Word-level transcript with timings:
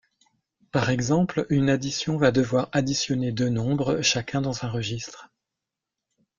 Par 0.71 0.89
exemple, 0.89 1.45
une 1.51 1.69
addition 1.69 2.17
va 2.17 2.31
devoir 2.31 2.69
additionner 2.71 3.31
deux 3.31 3.49
nombres, 3.49 4.01
chacun 4.01 4.41
dans 4.41 4.65
un 4.65 4.67
registre. 4.67 5.29